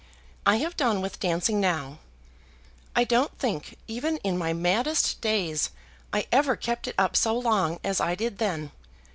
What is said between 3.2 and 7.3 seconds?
think, even in my maddest days, I ever kept it up